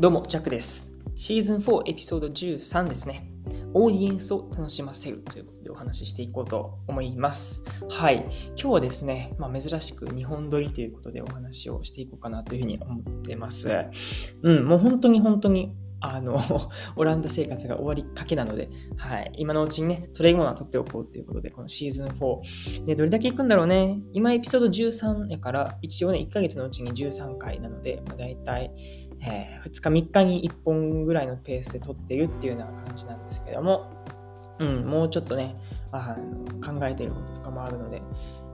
[0.00, 0.92] どうも、ジャックです。
[1.16, 3.32] シーズン4エピソード13ですね。
[3.74, 7.64] オーディエンスを楽しませるということでお話ししていこうと思います。
[7.90, 8.18] はい。
[8.50, 13.72] 今日はですね、まあ、珍しく日本撮りということでお話をしていこうかなというふうに思ってます。
[14.44, 16.38] うん、もう本当に本当にあの、
[16.94, 19.32] オランダ生活が終わりかけなので、はい。
[19.36, 22.84] 今のうちにね、トレイモナー取っておこうということで、このシーズン4。
[22.84, 24.00] で、どれだけ行くんだろうね。
[24.12, 28.72] 今エピソード13やから、一応ね、1ヶ月のうちに13回なので、まあ、大体、
[29.20, 33.90] えー、2日3日に1本ぐらいのペースで撮ってるっていうような感じなんですけども、
[34.58, 35.56] うん、もうちょっとね、
[35.92, 38.02] あの考えてることとかもあるので、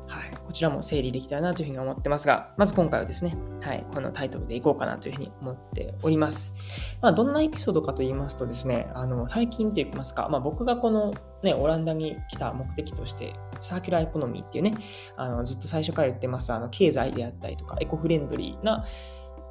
[0.06, 6.56] はい、こちらも整理できたらなというふうに思ってますが、まず今回はですね、はい、このタイトルでいこうかなというふうに思っております。
[7.00, 14.74] まあ、どんなエピソードかと言いますとですね、あの最近といいますか、まあ、僕がこの、ね、オランダに来た目的として、サーキュラーエコノミーっていうね、
[15.16, 18.84] あのずっと最初から言ってます、あの経済であったりとか、エコフレンドリーな、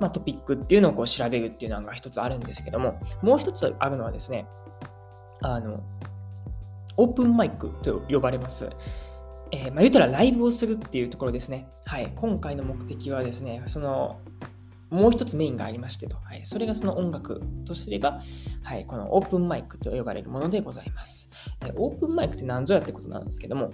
[0.03, 4.45] まあ、トピックっていうのをこう調べるっていうのが一つあるんですけども、もう一つあるのはですね、
[5.41, 5.81] あの、
[6.97, 8.69] オープンマイクと呼ばれます。
[9.51, 11.69] えー、まあ、言うたらライブをするっていうところですね。
[11.85, 12.11] はい。
[12.17, 14.19] 今回の目的はですね、その、
[14.89, 16.17] もう一つメインがありましてと。
[16.17, 16.41] はい。
[16.43, 18.19] それがその音楽とすれば、
[18.61, 18.85] はい。
[18.85, 21.31] このオープンマイクと呼ばれるものでございます。
[21.65, 23.71] え、オープンマイクって何ぞやってことなんですけども、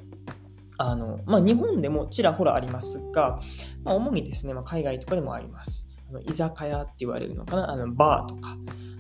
[0.78, 3.40] あの、まあ、日本でもちらほらありますが、
[3.84, 5.89] まあ、主にですね、まあ、海外とかでもあります。
[6.26, 7.72] 居酒屋って言われるのかな？
[7.72, 8.58] あのバーとか、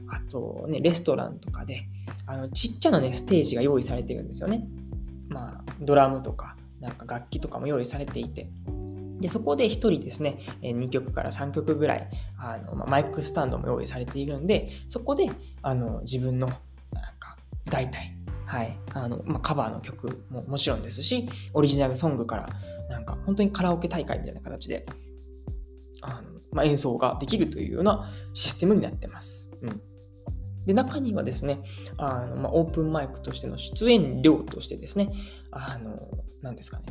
[0.09, 1.83] あとね、レストランとかで、
[2.25, 4.67] あのちっちゃなね、ステージが用意されてるんですよね。
[5.29, 8.49] まあ、ドラムとか、なんか楽器とかも用意されていて、
[9.19, 15.29] でそこで1人ですね、2曲から3曲ぐらいあの、まあ、マイクスタンドも用意されているんで、そこで
[15.61, 16.57] あの自分のなん
[17.19, 18.15] か大体、
[18.45, 22.49] はいあのまあ、カバーの曲ももちろんですし、オリジナルソングから
[22.89, 24.85] なんか本当にカラオケ大会みたいな形で
[26.01, 29.51] あのまあ、演奏ができるというようなシステムになってます。
[29.61, 29.81] うん、
[30.65, 31.61] で中にはですね、
[31.97, 35.11] あのまあ、オープンマイクとしての出演料としてですね、
[35.51, 35.99] あの、
[36.41, 36.85] 何ですかね、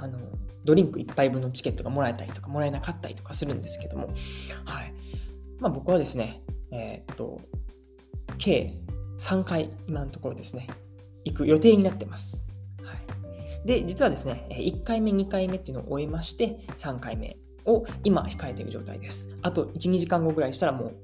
[0.00, 0.18] あの、
[0.64, 4.08] ドリンク1杯分のチケットがもらえたりとか、もらえなかったりとかするんですけども、
[4.64, 4.94] はい。
[5.58, 7.40] まあ、僕はですね、えー、っと、
[8.38, 8.78] 計
[9.18, 10.68] 3回、今のところですね、
[11.24, 12.46] 行く予定になってます。
[12.82, 13.66] はい。
[13.66, 19.36] で、実はですね、1回目、2回目っていうのを終えまして、3回目を今控えている状態です。
[19.42, 20.96] あと1、2時間後ぐらいしたらもう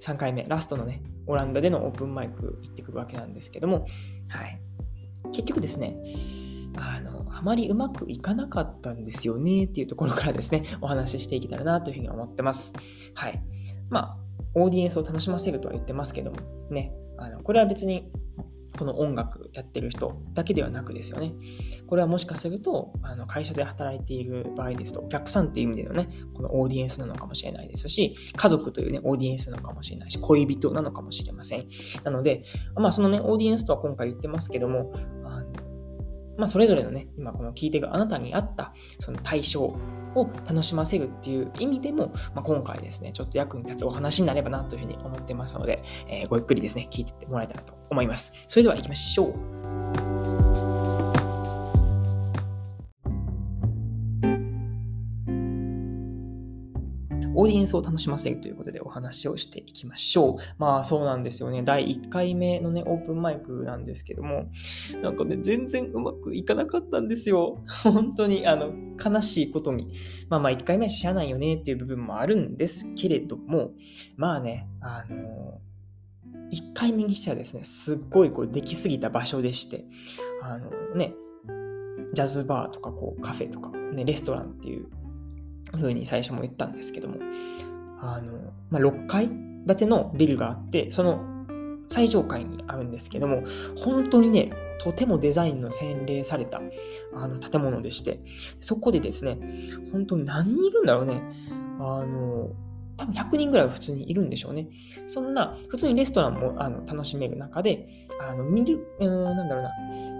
[0.00, 3.86] 3回目、ラストのね、オランダでのオープンマイク行ってくるわけなんですけども、
[4.28, 4.60] はい。
[5.32, 5.98] 結局ですね、
[6.76, 12.74] あの、あまりうまくいかなかったんですよねっていうところからですね、お話ししていけたらなというふうに思ってます。
[13.14, 13.42] はい。
[13.88, 14.16] まあ、
[14.54, 16.36] オーディエンスを楽しませるとは言ってますけども、
[16.70, 18.10] ね、あのこれは別に
[18.76, 21.32] この音楽やってる人だけではなくですよね。
[21.86, 31.66] これはもしかすると、あの会社で働いている場合ですと、お客さんという意味でのね、このオーディエンスなのかもしれないですし、家族というね、オーディエンスなのかもしれないし、恋人なのかもしれません。
[32.04, 32.44] なので、
[32.76, 34.92] まあそのね、オーディエンスとは今回言ってますけども、
[36.36, 48.44] まあそれぞれのね、今この聞いてるあなたに合ったその対象を楽しませるっていう意味でも、まあ、今回ですね、ちょっと役に立つお話になればなというふうに思ってますので、えー、ごゆっくりですね、聞いてってもらえたらと思います。
[48.48, 50.05] それでは行きましょう。
[57.36, 60.36] オーディエンスを楽しませるということでお話をしていきましょう。
[60.58, 61.62] まあそうなんですよね。
[61.62, 64.46] 第1回目のね、オープンマイクなんですけども、
[65.02, 67.62] なんかね、全然うまくいかなかったんですよ。
[67.84, 69.92] 本当に、あの、悲しいことに。
[70.30, 73.72] まあまあ1回目はしゃあないよねっていう部分もあるんですけれども、
[74.16, 75.60] まあね、あの
[76.52, 79.84] 1回目にしてはですね、すっごいこうできすぎた場所でして、
[80.42, 81.14] あのね、
[82.14, 84.88] ジャズバーとかこうカフェとか、ね、レストランっていう
[85.72, 87.16] ふうに最初も言ったんですけども、
[88.00, 89.28] あの、まあ、6階
[89.66, 91.20] 建てのビルがあって、その
[91.88, 93.42] 最上階にあるんですけども、
[93.76, 96.60] 本当にね、とてもデザインの洗礼された
[97.14, 98.20] あの建物でして、
[98.60, 99.38] そこでですね、
[99.92, 101.22] 本当に何人いるんだろうね。
[101.78, 102.50] あの、
[102.96, 104.68] 多分100人ぐらいは普通にいるんでしょうね。
[105.06, 107.86] そんな、普通にレストランもあの楽しめる中で、
[108.20, 109.70] あの見る、うん、なんだろうな、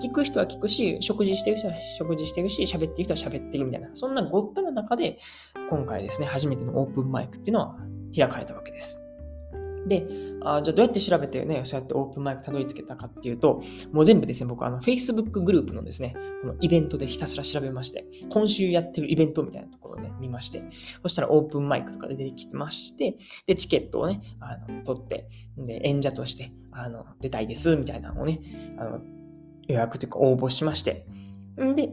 [0.02, 5.19] 聞く人は聞くし、食事してる人は食事してるし、喋ってる人は喋ってるみたいな、そんなごったの中で、
[5.70, 7.76] 今回ですね、初めてのオープンマイクっていうのは
[8.14, 9.00] 開かれたわけです。
[9.87, 10.06] で、
[10.48, 13.62] あじゃあどうやって調べてね、そうやってオープンマイクたどり着けたかっていうと、
[13.93, 20.62] もう全部ですね、僕あの Facebook グループのですね、このイベントでひたすら調べまして、今週やってるイベントみたいなところをね、見まして、
[21.02, 23.16] そしたらオープンマイクとか出てきてまして、
[23.46, 25.28] で、チケットをね、あの取って、
[25.58, 28.40] で、演者としてあの出たいです、みたいなのをね、
[28.78, 29.00] あの
[29.66, 31.06] 予約というか応募しまして、
[31.60, 31.90] んで、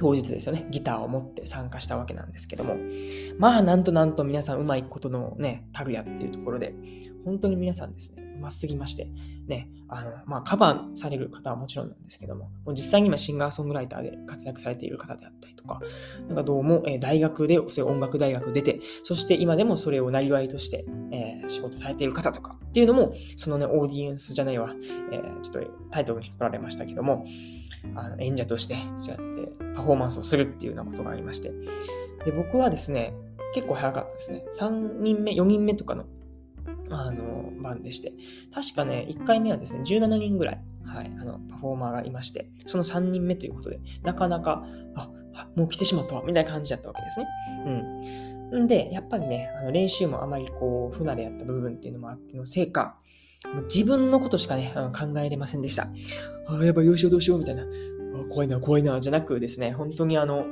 [0.00, 2.78] 当日ですよね、ギターを持って参加したわけなんですけども、
[3.38, 6.74] まあ、なんとなんと皆さんうまいことのね、タグやっていうところで、
[7.26, 9.10] 本当に皆さんですね、うますぎまして、
[9.46, 15.82] ね、あの、まあ、カバーされる方はもちろんなんですけども、もう実際に今シンガーソングライターで活躍されている方であったりとか、
[16.28, 24.74] なんかどうも、え、大学で、そういう音楽大学出て、そして今でもそれをなりわいとして、えー、仕事されている方とかっていうのも、そのね、オーディエンスじゃないわ、
[25.12, 27.26] えー、ちょっとタイトルに引っ張られましたけども、
[27.94, 31.52] あの演者としてそうやってパフォーマンスをするっていうようなことがありまして、
[32.24, 33.14] で、僕はですね、
[33.54, 34.44] 結構早かったですね。
[34.52, 36.04] 3人目、4人目とかの
[36.90, 38.12] あの番でして、
[38.52, 45.10] 確かね、1回目はですね、17人ぐらい、はい、あのパフォーマーがいまして、その3人目ということで、なかなか、あ
[45.54, 47.26] もう来てしまったわ、みたいな感じだったわけですね。
[48.52, 48.66] うん。
[48.66, 52.98] で、やっぱりね、あの練習もあまりこう、不慣れやった部分っていうのもあってのせいか、
[53.72, 55.86] 自分のことしかね、考えれませんでした。
[56.46, 57.64] あ、やばい、どうしようどうしよう、みたいな。
[58.30, 60.44] 怖いな、怖いな、じゃなくですね、本当にあの、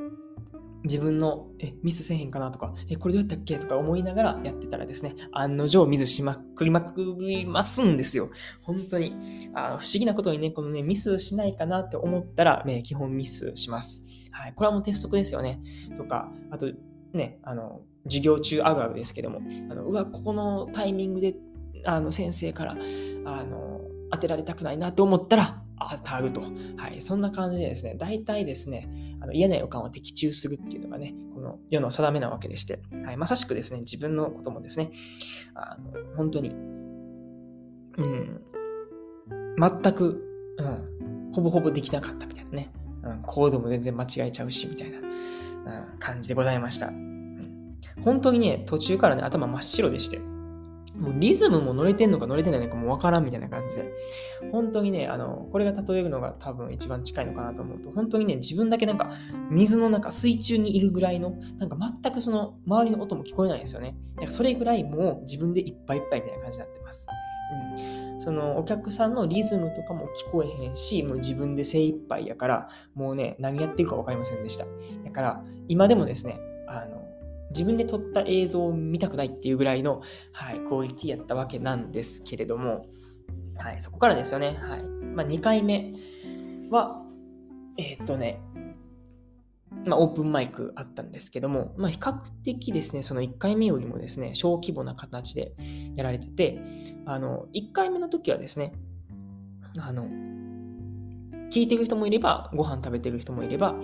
[0.84, 8.30] 自分のえミスせへんかなとか、え、これどうやったっけとか思いながらやってたらですね、案の定ミスしまくりまくりますんですよ。
[8.62, 9.12] 本当に。
[9.54, 14.06] あ不思議なことにね、このね、ミスしないかなって思ったら、ね、基本ミスします。
[14.30, 14.52] はい。
[14.54, 15.60] これはもう鉄則ですよね。
[15.96, 16.70] とか、あと、
[17.12, 19.40] ね、あの、授業中あるあるですけども、
[19.70, 21.34] あのうわ、ここのタイミングで、
[21.84, 22.76] あの、先生から、
[23.24, 23.80] あの、
[24.10, 26.42] 当てられたくないなと思ったら、当たると。
[26.76, 27.00] はい。
[27.00, 28.88] そんな感じでですね、大体ですね、
[29.20, 33.16] あの嫌な予感を的中するっていうのがね、この世の定めなわけでして、はい。
[33.16, 34.90] まさしくですね、自分のこともですね、
[35.54, 38.42] あの本当に、うん、
[39.58, 40.24] 全く、
[40.58, 42.72] うん、ほぼほぼできなかったみたいなね、
[43.04, 46.88] うん、コードも全然間違えちゃうし、みたいな、うん、感じでございました。
[46.88, 50.18] うん、本当にね、途中からね、頭真っ白でして、
[50.98, 53.92] もうリズムも乗れてんのか乗れてないのかもわからんみたいな感じで、
[54.52, 59.12] 本当にね、あの、これが例えるのが多分一番近いのかなと思うと、本当にね、自分だけなんか
[59.50, 63.96] 水の中、水中にいるぐらいの、なんか全くその周りの音も聞こえないんですよね。
[64.16, 67.06] だからそれぐらいもう自分でいっぱいいっぱいみたいな感じになってます。
[67.80, 68.20] うん。
[68.20, 74.64] そのお客さんのリズムとかも聞こえへんし、もう自分で精一杯やから、もうね、何やってるか分かりませんでした。
[75.04, 77.07] だから、今でもですね、あの、
[77.50, 80.02] 自分で撮った映像を見たくないっていうぐらいの、
[80.32, 82.86] はい、クオリティやったわけなんですけれども、
[83.56, 84.58] はい、そこからですよね。
[84.60, 84.82] はい。
[84.82, 85.94] まあ、2回目
[86.70, 87.02] は、
[87.76, 88.40] えー、っとね、
[89.84, 95.54] まあ、オープンマイクあったんですけども、まあ、比較的ですね、その1回目よりもですね、小規模な形で
[95.96, 96.60] やられてて、
[97.06, 98.72] あの、1回目の時はですね、
[99.78, 100.08] あの、
[101.50, 103.76] 聞いてる人もいれば、ご飯食べてる人もいれば、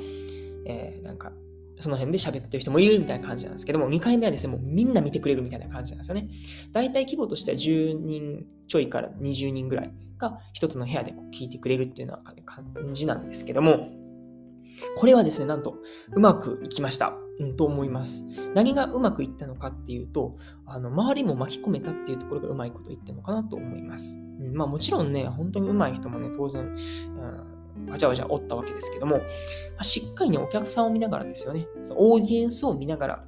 [0.66, 1.32] えー、なんか、
[1.79, 6.29] その辺で喋ってる人もいるみたいな感じなんですけども、2回目はですね、もうみんな見てくれるみたいな感じなんですよね。
[6.73, 13.88] 大体規模としては10人ちょいから20人ぐらいが一つの部屋でこう聞いてくれるっていうような感じなんですけども、
[14.97, 15.79] これはですね、なんと
[16.15, 17.19] うまくいきました。
[17.41, 18.29] うん、と思います。
[18.55, 20.37] 何がうまくいったのかっていうと、
[20.67, 24.19] あの周りも巻き込めたっていうところがうまいこと言ってるのかなと思います。
[24.41, 27.53] うん、まあもちろんね、本当に上手い人もね、当然、うん
[27.88, 29.21] わちゃわちゃおったわけですけども、
[29.76, 33.25] ましっかりね、お客さんを見ながらですよね、オーディエンスを見ながら、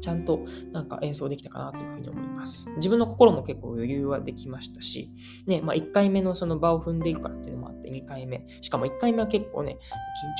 [0.00, 2.70] ちゃんとなんか演奏できたかなというふうに思います。
[2.76, 5.10] 自分の心も結構余裕はできましたし、
[5.46, 9.78] ね、まあ1回目のその場を踏んでいるからっていうのもあって、2回目、しかも1回目は結構ね、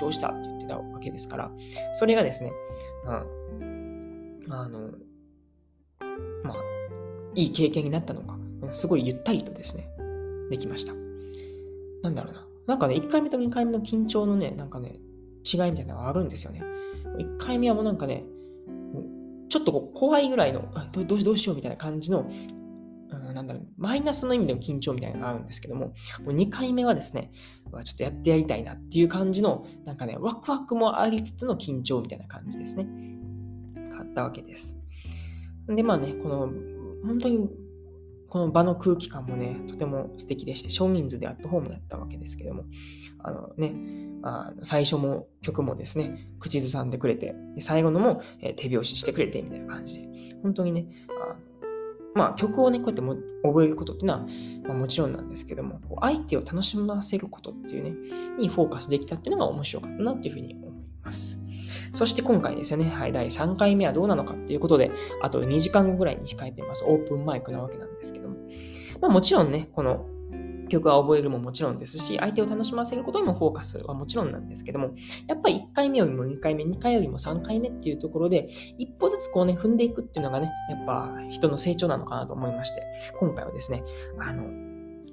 [0.00, 1.50] 緊張したって言ってたわけですから、
[1.92, 2.52] それがですね、
[3.06, 4.90] うん、あの、
[6.44, 6.56] まあ、
[7.34, 8.38] いい経験になったのか、
[8.72, 9.88] すごいゆったりとですね、
[10.50, 10.92] できました。
[12.02, 12.45] なんだろうな。
[12.66, 14.98] なんかね、1回目と2回目の緊張のね、なんかね、
[15.44, 16.62] 違いみたいなのがあるんですよね。
[17.18, 18.24] 1回目はもうなんかね、
[19.48, 22.28] ちょっと怖いぐらいのどどうしようみたいな感じの、
[23.08, 25.94] うん、なんだろう、マイナスの意味での緊張みたいなのがあるんですけども、も
[26.26, 32.88] う2回目はですね、ちょっとやってやりたいなっていう感じの、なんかね、ワクワクもありつつの緊張みたいな感じですね。
[33.98, 34.82] あったわけです。
[35.68, 36.50] で、まあね、この、
[37.04, 37.48] 本当に
[38.28, 42.64] この場の空気感もね、とても素敵でして、少人数でアットホームだったわけですけども、
[43.18, 43.74] あのね、
[44.22, 50.08] あの最初も曲もですね、口ずさんでくれて、で最後のも、えー、手拍子してくれてみたいな感じで、
[50.42, 51.36] 本当にね、あ
[52.14, 54.26] まあ曲をね、こうやっても覚えることっていうのは、
[54.66, 57.94] まあ、もちろんなんですけども、こう相手を楽しませることっていうね、
[58.38, 61.45] にフォーカスできたっていうのが面白かったなっていうふうに思います。
[61.92, 64.90] そして今回ですよね、はい、第3回目はどうなのかっていうことで、
[65.22, 66.84] あと2時間後ぐらいに控えています。
[66.86, 68.36] オープンマイクなわけなんですけども。
[69.00, 70.06] まあもちろんね、この
[70.68, 74.90] 曲は覚えるももちろんですし、相手を楽しませることにもフォーカスはもちろんなんですけども、
[75.26, 82.82] やっぱり1回目よりも2回目、2回よりも3回目っていうところで、一歩ずつこうね、踏んでいくっていうのがね、やっぱ人の成長なのかなと思いまして、
[83.18, 83.84] 今回はですね、
[84.18, 84.65] あの、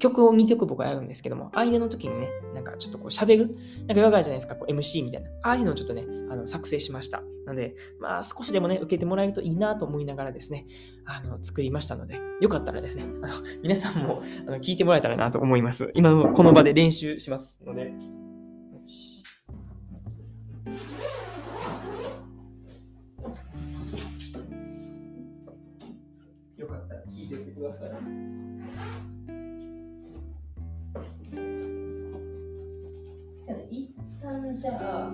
[0.03, 3.55] 曲を2曲僕はやるんですけども、間の時にね、なんかちょっとこう喋る、
[3.87, 5.29] なんかよくあるじゃないですか、こう MC みたいな。
[5.43, 7.21] ああいうのをちょっとね、あの作成しました。
[7.45, 10.67] なので、まあ少しでもね、受けてもらえるといいなと思いながらですね、
[11.05, 15.91] あの作りましたので、よかったらですね、あの皆さんもあの聞いてもらえたらなと思います。
[15.93, 17.93] 今のこの場で練習しますので。
[26.57, 29.12] よかったら聞いてみてください。
[34.63, 35.11] じゃあ、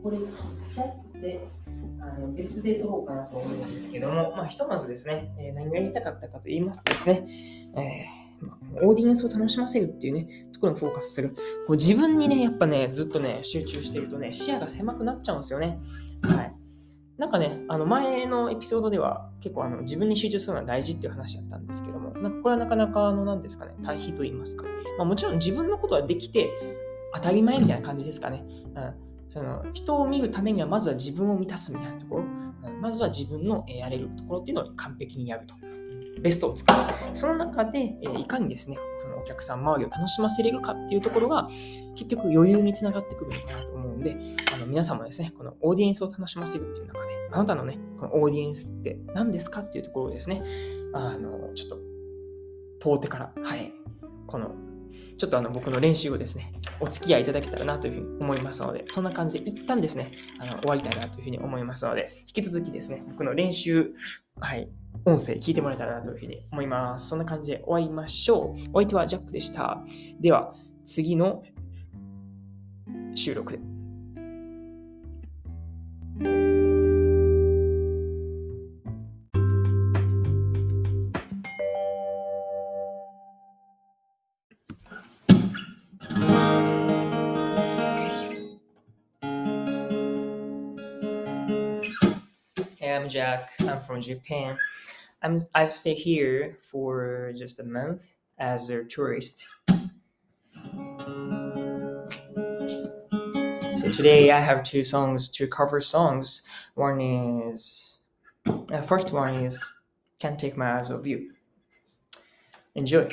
[0.00, 0.26] これ切っ
[0.72, 1.48] ちゃって、
[2.00, 7.26] あの別で撮ろうかなと思うんですけども、まあ、ひとまずですね、えー、何が言いたかったかと言いますとですね、
[7.74, 11.30] えー、オーディエンスを楽しませるっていうね、ところにフォーカスする。
[11.66, 15.80] こう自分にね、やっぱね、ずっとね、集中してるとね、視野が狭くなっちゃうんですよね。
[16.22, 16.54] はい。
[17.18, 24.64] なんかね、あの前のエピソードでは結構あの自分に集中するのは大事っていう話だったんですけども、なんかこれはなかなかあの何ですかね、対比と言いますか。
[24.96, 26.52] まあ、もちろん自分のことはできて、
[27.16, 28.44] 当たり前みたいな感じですかね。
[28.74, 28.94] うん、
[29.28, 35.54] その人を見るためにはまずは自分を満たすみたいなところ、うん、まずは自分のやれるところっていうのを完璧にやると。
[36.20, 36.78] ベストを作る。
[37.12, 41.48] その中で、えいかにですね、そのお客さん周りを楽しませれるかっていうところが、
[41.94, 44.16] 結局余裕につながってくるのかなと思うんで、
[44.54, 50.42] あの皆さんもですね、このオーディエンスを楽しませるっていう中で、あなたのね、このオーディエンスって何ですかっていうところをですね、
[50.94, 51.78] あの、ちょっと、
[52.78, 53.72] 問うてから、はい、
[54.26, 54.54] この
[55.18, 63.92] ちょっとあの僕の練習をですね、お付き合いいただけたらなというふうに思いますので、そんな感じで一旦ですね、あの終わりたいなというふうに思いますので、引き続きですね、僕の練習、
[64.38, 64.68] はい、
[65.04, 67.08] 音声聞いてもらえたらなというふうに思います。
[67.08, 68.60] そんな感じで終わりましょう。
[68.72, 69.82] お相手はジャックでした。
[70.20, 70.54] では、
[70.84, 71.42] 次の
[73.14, 73.60] 収録で。
[93.36, 94.58] I'm I'm from Japan.
[95.22, 99.46] I'm I've stayed here for just a month as a tourist.
[103.76, 106.46] So today I have two songs, two cover songs.
[106.74, 108.00] One is
[108.46, 109.64] uh, first one is
[110.18, 111.32] "Can't Take My Eyes Off You."
[112.74, 113.08] Enjoy.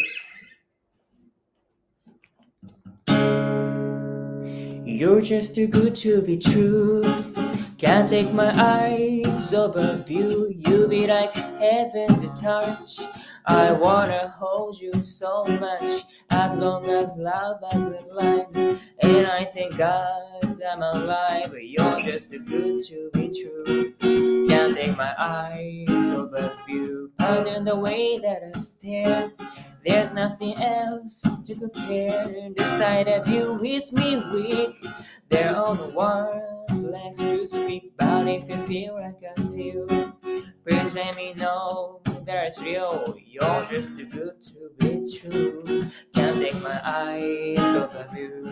[4.85, 7.32] You're just too good to be true.
[7.83, 10.47] Can't take my eyes off of you.
[10.55, 13.01] You be like heaven to touch.
[13.45, 18.79] I wanna hold you so much as long as love is alive.
[19.01, 20.23] And I thank God
[20.65, 21.49] I'm alive.
[21.51, 23.91] But you're just too good to be true.
[24.47, 27.11] Can't take my eyes off of you.
[27.17, 29.29] Pardon the way that I stare.
[29.85, 32.53] There's nothing else to compare.
[32.77, 34.73] Sight of you is me weak.
[35.33, 39.87] There are no words left to speak, but if you feel like I feel,
[40.63, 43.17] please let me know that it's real.
[43.25, 45.85] You're just too good to be true.
[46.13, 48.47] Can't take my eyes off of you.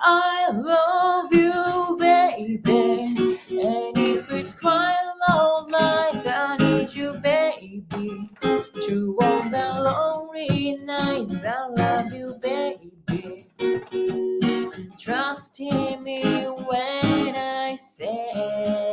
[0.00, 9.18] I love you, baby, and if it's quite long like I need you, baby, to
[9.20, 11.44] all the lonely nights.
[11.44, 12.83] I love you, baby.
[15.04, 18.83] Trust in me when I say,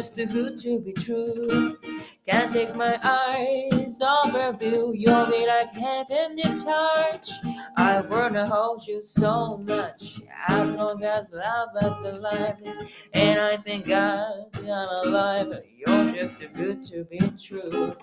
[0.00, 1.76] just too good to be true.
[2.26, 4.94] Can't take my eyes off of you.
[4.94, 7.32] You'll be like heaven to touch.
[7.76, 12.56] I wanna hold you so much as long as love is alive.
[13.12, 15.58] And I thank God I'm alive.
[15.76, 17.94] You're just too good to be true.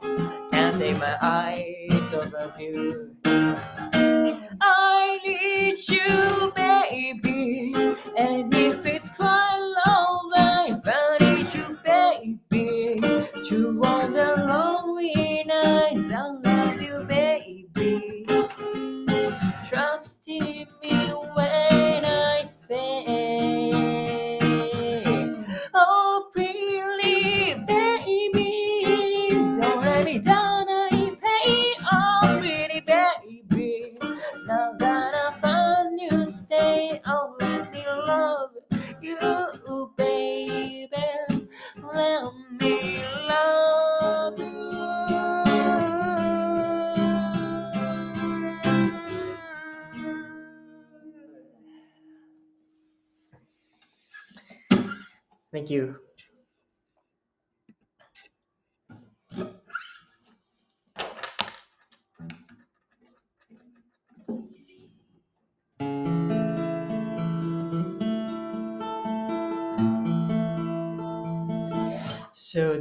[0.51, 3.16] Can't take my eyes off of you.
[4.62, 7.74] I need you, baby.
[8.16, 8.54] And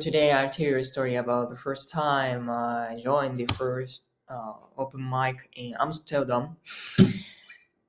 [0.07, 4.53] today I'll tell you a story about the first time I joined the first uh,
[4.79, 6.59] open mic in Amsterdam.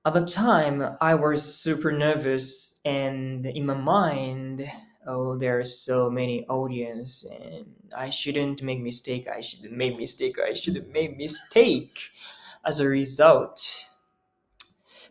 [0.03, 4.67] At the time, I was super nervous, and in my mind,
[5.05, 9.27] oh, there are so many audience, and I shouldn't make mistake.
[9.27, 10.37] I shouldn't make mistake.
[10.39, 11.99] I shouldn't make mistake.
[12.65, 13.61] As a result,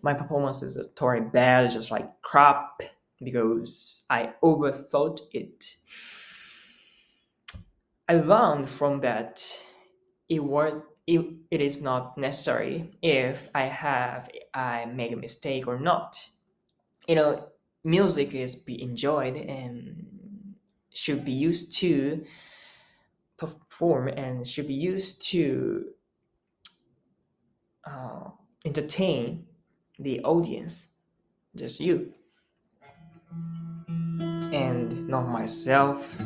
[0.02, 2.82] my performance is totally bad, just like crap,
[3.22, 5.76] because I overthought it.
[8.08, 9.42] I learned from that
[10.28, 15.78] it was it, it is not necessary if I have I make a mistake or
[15.78, 16.28] not.
[17.08, 17.48] You know,
[17.84, 20.56] music is be enjoyed and
[20.94, 22.26] should be used to
[23.36, 25.92] perform and should be used to
[27.84, 28.30] uh,
[28.64, 29.46] entertain
[29.98, 30.92] the audience,
[31.56, 32.14] just you,
[34.52, 36.16] and not myself.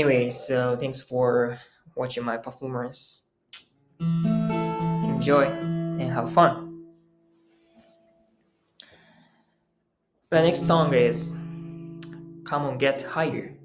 [0.00, 1.58] Anyway, so thanks for
[1.94, 3.28] watching my performance.
[4.00, 6.86] Enjoy and have fun.
[10.30, 11.34] The next song is
[12.44, 13.59] Come on Get Higher.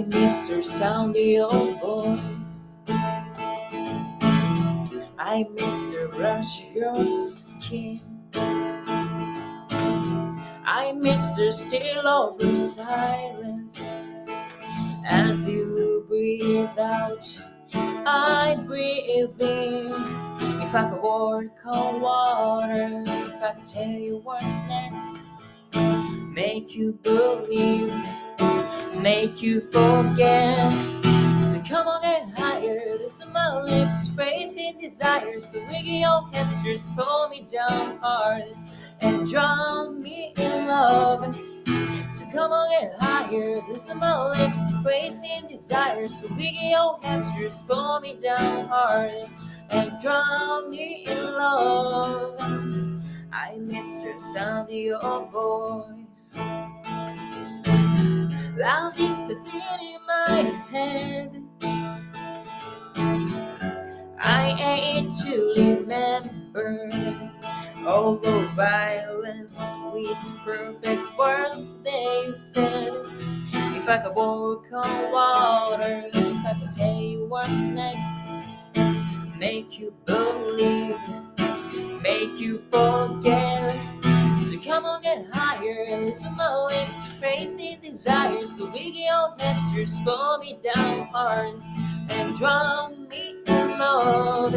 [0.00, 2.78] I miss her soundy old voice.
[5.18, 8.00] I miss her brush your skin.
[10.64, 13.78] I miss the still of her silence.
[15.06, 17.42] As you breathe out,
[17.74, 19.92] I breathe in.
[20.62, 25.18] If I could walk on water, if I could tell you what's next,
[26.32, 27.92] make you believe
[29.02, 30.72] make you forget.
[31.42, 32.98] So come on, get higher.
[32.98, 35.40] Listen, my lips, faith and desire.
[35.40, 38.54] So wiggle your hamsters, pull me down hard
[39.00, 41.34] and drown me in love.
[42.12, 43.60] So come on, get higher.
[43.68, 46.06] Listen, my lips, faith and desire.
[46.06, 49.30] So wiggle your hamsters, pull me down hard
[49.70, 52.38] and drown me in love.
[53.32, 56.38] I miss the sound of your voice.
[58.62, 61.42] Is the thing in my head.
[64.20, 66.90] I ain't to remember
[67.86, 72.92] all the violence with perfect words you said.
[73.78, 78.28] If I could walk on water, if I could tell you what's next,
[79.38, 80.98] make you believe,
[82.02, 83.89] make you forget.
[84.70, 88.46] Come on, get higher, listen my lips, and desire.
[88.46, 91.60] So get your hamsters, pull me down hard
[92.08, 94.52] and drown me in love.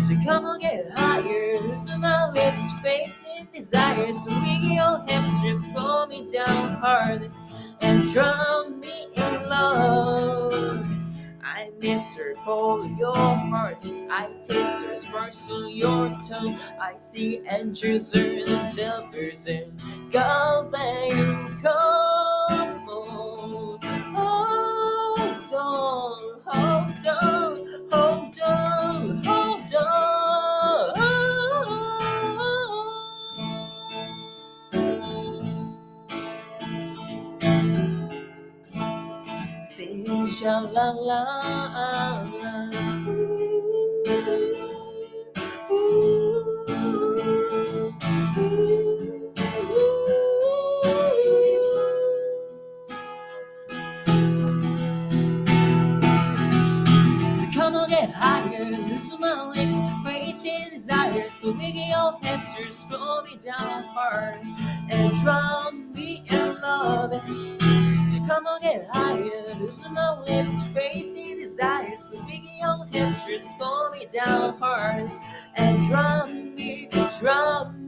[0.00, 4.12] So come on, get higher, listen my lips, faith and desire.
[4.12, 7.30] So get your hamsters, pull me down hard
[7.82, 10.45] and drown me in love.
[11.82, 13.84] Her for your heart.
[14.10, 16.56] I taste her sparks on your tongue.
[16.80, 19.72] I see angels and devils and
[20.10, 23.78] God when you come on.
[24.14, 27.55] Hold on, hold on,
[40.06, 40.22] la.
[57.32, 61.28] So come on, get higher, loosen my legs, breathe in desire.
[61.28, 64.40] So make your hamsters pull me down hard
[64.90, 67.65] and drown me in love.
[68.26, 69.54] Come on, get higher.
[69.60, 71.98] Losing my lips, faithy desires.
[72.00, 75.10] Slipping your hips, just pull me down hard
[75.56, 76.88] and drum me,
[77.20, 77.85] drop me.